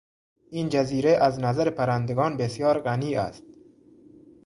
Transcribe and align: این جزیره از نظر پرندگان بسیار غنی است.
این 0.49 0.69
جزیره 0.69 1.09
از 1.21 1.39
نظر 1.39 1.69
پرندگان 1.69 2.37
بسیار 2.37 2.79
غنی 2.79 3.15
است. 3.15 3.43